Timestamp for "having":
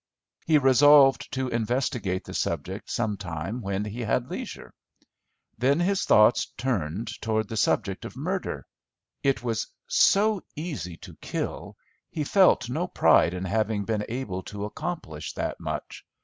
13.45-13.85